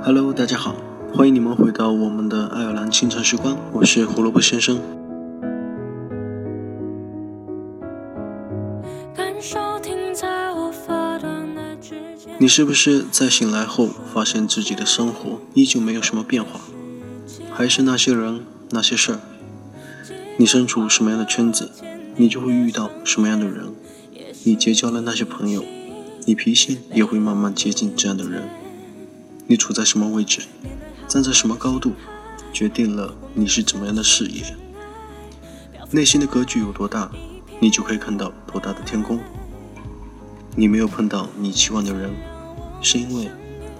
[0.00, 0.76] Hello，大家好，
[1.12, 4.80] 欢迎你们回到我们的爱尔兰清晨时光，我是胡萝卜先生。
[12.38, 16.60] 你是不是在醒来后发现自己的生活依旧没有什么变化？
[17.50, 19.20] 还是那些人、那些事儿？
[20.36, 21.72] 你身处什么样的圈子，
[22.14, 23.66] 你就会遇到什么样的人。
[24.44, 25.64] 你结交了那些朋友，
[26.24, 28.48] 你脾性也会慢慢接近这样的人。
[29.50, 30.42] 你处在什么位置，
[31.06, 31.94] 站在什么高度，
[32.52, 34.44] 决定了你是怎么样的视野。
[35.90, 37.10] 内心的格局有多大，
[37.58, 39.18] 你就可以看到多大的天空。
[40.54, 42.10] 你没有碰到你期望的人，
[42.82, 43.30] 是因为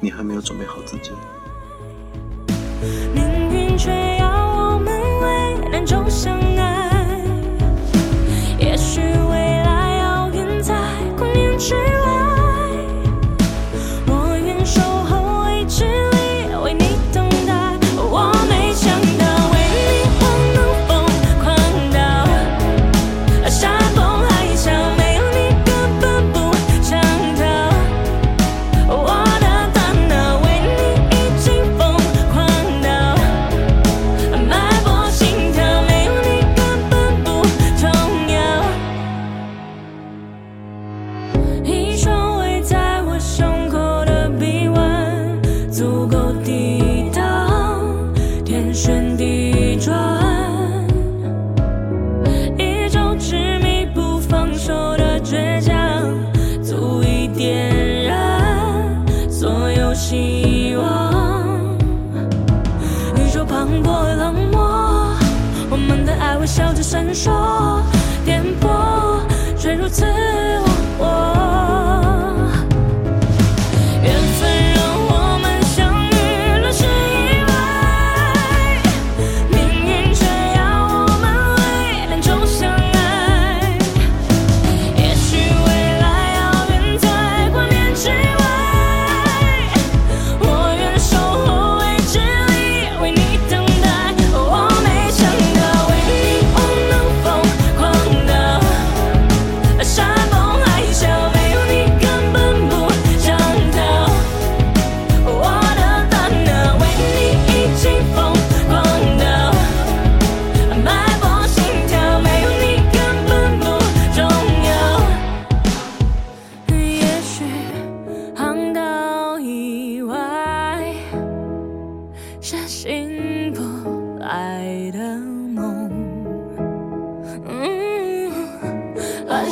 [0.00, 1.12] 你还没有准备好自己。
[3.14, 7.24] 命运却要我们为难中相爱，
[8.58, 10.74] 也许未来遥远在
[11.16, 11.74] 光年之
[60.06, 60.84] 希望。
[63.16, 65.16] 宇宙磅礴冷漠，
[65.70, 67.30] 我们的爱微笑着闪烁，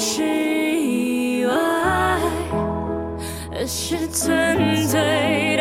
[0.04, 1.54] 是意外，
[3.54, 5.51] 而是纯粹。